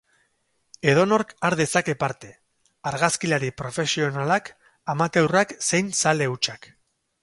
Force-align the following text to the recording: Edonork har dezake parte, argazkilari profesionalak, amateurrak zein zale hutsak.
Edonork 0.93 1.35
har 1.47 1.55
dezake 1.59 1.95
parte, 2.05 2.31
argazkilari 2.93 3.53
profesionalak, 3.63 4.53
amateurrak 4.97 5.59
zein 5.71 5.97
zale 6.05 6.35
hutsak. 6.35 6.73